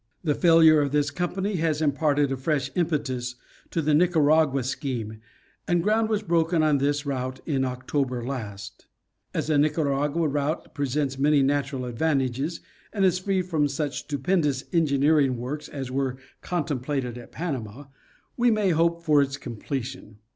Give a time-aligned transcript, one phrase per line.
[0.23, 3.35] The failure of this company has imparted a fresh impetus
[3.69, 5.19] to the Nicaragua scheme
[5.67, 8.87] and ground was broken on this route in October last.
[9.31, 12.61] As the Nicaragua route presents many natural advantages
[12.91, 17.83] and is free from such stupendous engineering works as were contemplated at Panama,
[18.35, 20.17] we may hope for its completion.